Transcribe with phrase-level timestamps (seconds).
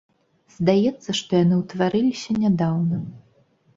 [0.55, 2.97] Здаецца, што яны ўтварыліся нядаўна.